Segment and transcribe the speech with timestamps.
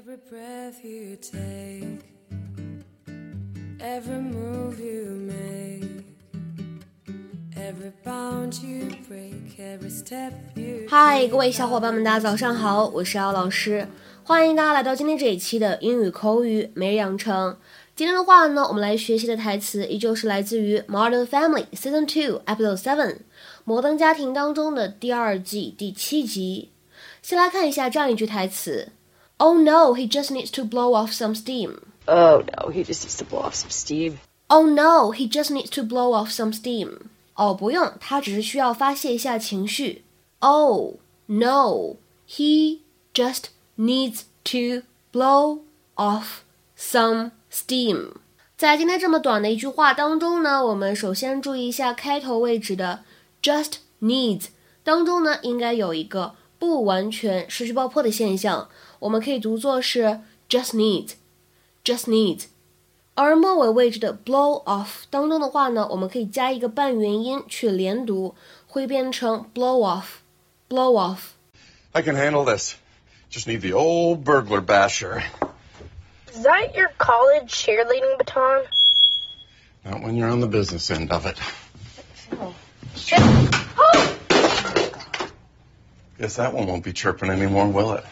[0.00, 2.00] Every breath you take,
[3.78, 6.06] every move you make,
[7.54, 10.86] every bound you break, every step you.
[10.88, 13.86] hi，各位小伙伴们，大家早上好，我是姚老师，
[14.24, 17.58] 欢迎大家来到今天这一期的英语口语每日养成。
[17.94, 23.12] 今天的话呢，我们来学习的台词依旧是来自于《Modern Family》Season Two Episode Seven
[23.64, 26.70] 《摩登家庭》当中的第二季第七集。
[27.20, 28.88] 先来看一下这样一句台词。
[29.39, 31.79] Oh no, he just needs to blow off some steam.
[32.07, 34.19] Oh no, he just needs to blow off some steam.
[34.47, 36.99] Oh no, he just needs to blow off some steam.
[37.35, 40.05] 哦，不用，他只是需要发泄一下情绪。
[40.39, 41.97] Oh no,
[42.29, 42.79] he
[43.13, 43.45] just
[43.77, 45.59] needs to blow
[45.95, 46.43] off
[46.77, 48.13] some steam.
[48.55, 53.03] 在今天这么短的一句话当中呢，我们首先注意一下开头位置的
[53.41, 54.45] just needs
[54.83, 58.69] 当中呢，应该有一个 不完全失去爆破的现象。
[58.99, 62.45] 我们可以读作是 just need，just need。
[63.13, 68.35] 而末尾位置的 blow off 当中的话呢，我们可以加一个半元音去连读，
[68.67, 72.75] 会变成 blow off，blow off。I can handle this.
[73.31, 75.23] Just need the old burglar basher.
[76.33, 78.65] Is that your college cheerleading baton?
[79.85, 81.37] Not when you're on the business end of it.
[82.39, 82.53] Oh!
[86.20, 88.04] Guess that one won't be chirping anymore, will it?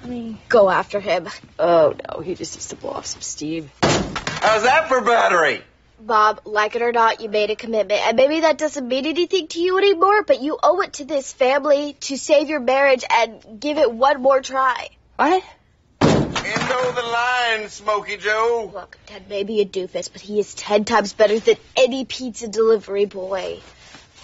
[0.00, 1.28] Let me Go after him.
[1.58, 3.70] Oh no, he just needs to blow off some steam.
[3.82, 5.62] How's that for battery?
[6.00, 8.00] Bob, like it or not, you made a commitment.
[8.00, 11.30] And maybe that doesn't mean anything to you anymore, but you owe it to this
[11.30, 14.88] family to save your marriage and give it one more try.
[15.16, 15.44] What?
[16.00, 18.70] Into the line, Smoky Joe.
[18.72, 22.48] Look, Ted may be a doofus, but he is ten times better than any pizza
[22.48, 23.60] delivery boy.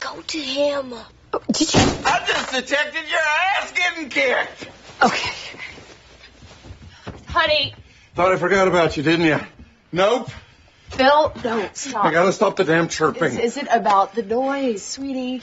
[0.01, 0.95] Go to him.
[1.35, 1.81] Oh, did you?
[1.81, 3.19] I just detected your
[3.59, 4.69] ass getting kicked.
[5.03, 5.33] Okay.
[7.27, 7.75] Honey,
[8.15, 9.41] Thought I forgot about you, didn't you?
[9.91, 10.31] Nope.
[10.91, 12.05] Phil, no, stop.
[12.05, 13.35] I gotta stop the damn chirping.
[13.35, 15.43] This isn't about the noise, sweetie.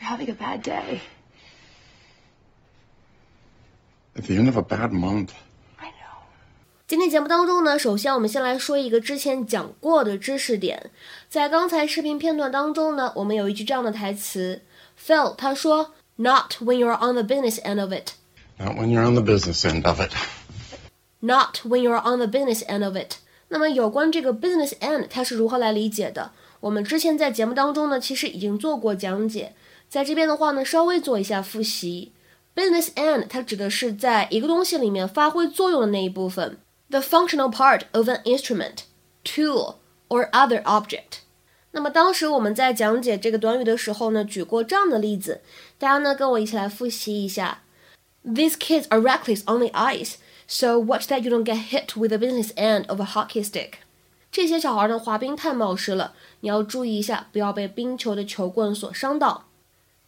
[0.00, 1.00] You're having a bad day.
[4.16, 5.32] At the end of a bad month.
[6.90, 10.90] 今天节目当中呢，首先我们先来说一个之前讲过的知识点。
[11.28, 14.62] 在刚才视频片段当中呢，我们有一句这样的台词
[15.00, 18.14] ，Phil 他说，Not when you're on the business end of it。
[18.58, 20.10] Not when you're on the business end of it.
[21.20, 23.18] Not when you're on the business end of it。
[23.50, 26.32] 那么有关这个 business end，它是如何来理解的？
[26.58, 29.54] 我们之前在节目当中呢，其实已经做过讲解，
[29.88, 32.10] 在这边的话呢，稍微做一下复习。
[32.56, 36.58] Business end 它指的是在一个东西里面发挥作用的那一部分
[36.89, 38.83] ，the functional part of an instrument,
[39.23, 39.75] tool
[40.07, 41.19] or other object。
[41.71, 45.41] 那么当时我们在讲解这个短语的时候呢，举过这样的例子，
[45.77, 47.63] 大家呢跟我一起来复习一下。
[48.23, 50.15] These kids are reckless on the ice,
[50.47, 53.73] so watch that you don't get hit with the business end of a hockey stick.
[54.31, 59.45] 这些小孩呢滑冰太冒失了，你要注意一下，不要被冰球的球棍所伤到。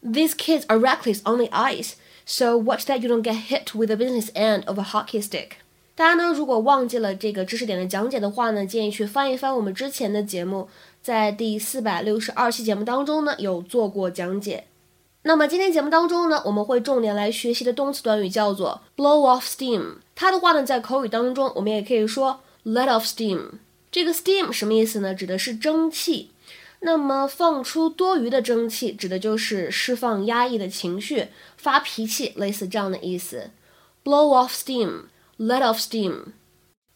[0.01, 1.93] These kids are reckless on the ice,
[2.25, 5.57] so watch that you don't get hit with the business end of a hockey stick.
[5.94, 10.68] 大家呢，如果忘记了这个知识点的讲解的话呢，建议去翻一翻我们之前的节目，
[11.02, 14.64] 在第四百六十二期节目当中呢有做过讲解。
[15.24, 19.96] 那么今天节目当中呢，我们会重点来学习的动词短语叫做 blow off steam。
[20.14, 23.50] 它的话呢，在口语当中，我们也可以说 let off steam。
[23.90, 25.14] 这个 steam 什么意思呢？
[25.14, 26.30] 指的是蒸汽。
[26.80, 33.50] 那么放出多余的蒸汽，指的就是释放压抑的情绪、发脾气，类似这样的意思。
[34.02, 35.02] blow off steam”
[35.41, 36.33] steam，let off steam。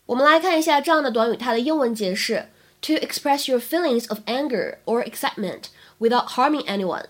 [0.06, 2.48] 我们来看一下这样的短语它的英文解释：
[2.82, 5.66] to express your feelings of anger or excitement
[6.00, 7.06] without harming anyone。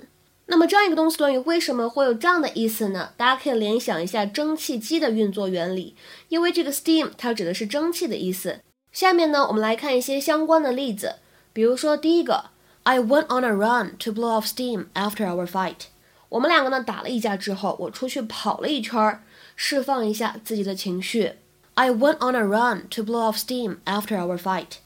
[0.48, 3.14] 那么这样一个动词短语为什么会有这样的意思呢？
[3.16, 5.96] 大家可以联想一下蒸汽机的运作原理，
[6.28, 8.60] 因为这个 steam 它指的是蒸汽的意思。
[8.92, 11.16] 下面呢，我们来看一些相关的例子，
[11.54, 12.50] 比如说第一个，
[12.84, 15.86] I went on a run to blow off steam after our fight。
[16.29, 19.23] 我们两个呢打了一架之后，我出去跑了一圈儿，
[19.55, 21.35] 释放一下自己的情绪。
[21.75, 24.79] I went on a run to blow off steam after our fight。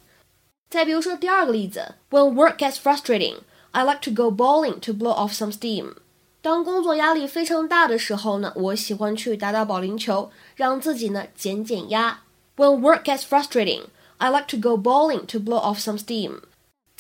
[0.69, 3.39] 再比如说第二个例子，When work gets frustrating。
[3.73, 5.95] I like to go bowling to blow off some steam。
[6.43, 12.23] 当工作压力非常大的时候呢，我喜欢去打打保龄球，让自己呢减减压。
[12.57, 13.85] When work gets frustrating,
[14.19, 16.41] I like to go bowling to blow off some steam。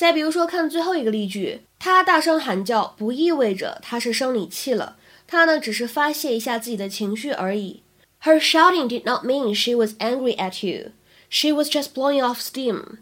[0.00, 7.82] 再比如说，看最后一个例句，他大声喊叫不意味着他是生理气了，他呢只是发泄一下自己的情绪而已。
[8.22, 10.92] Her shouting did not mean she was angry at you.
[11.28, 12.96] She was just blowing off steam.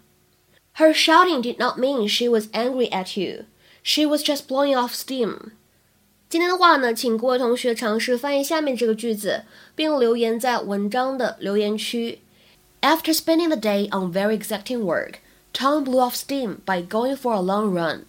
[0.74, 3.44] Her shouting did not mean she was angry at you.
[3.84, 5.52] She was just blowing off steam.
[6.28, 9.44] 今天的话呢，请各位同学尝试翻译下面这个句子，
[9.76, 12.18] 并留言在文章的留言区。
[12.80, 15.20] After spending the day on very exacting work,
[15.52, 18.04] Tom blew off steam by going for a long run.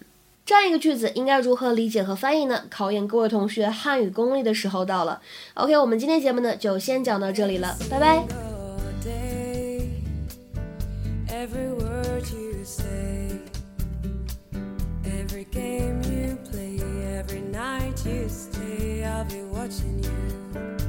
[0.46, 2.64] 这样一个句子应该如何理解和翻译呢？
[2.68, 5.20] 考验各位同学汉语功力的时候到了。
[5.54, 8.24] OK，我们今天节目呢就先讲到这里了，拜拜。
[11.28, 13.40] Every word you say,
[15.04, 16.78] every game you play,
[17.16, 20.79] every night you stay, I'll be watching you.